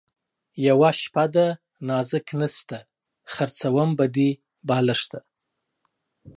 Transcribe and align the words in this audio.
یوه 0.67 0.91
شپه 1.01 1.25
ده 1.35 1.47
نازک 1.87 2.27
نسته 2.39 2.77
ـ 3.07 3.31
خرڅوم 3.33 3.89
به 3.97 4.05
دې 4.15 4.29
بالښته 4.67 5.19